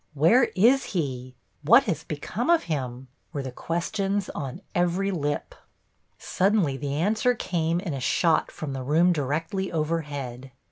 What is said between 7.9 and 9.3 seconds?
a shot from the room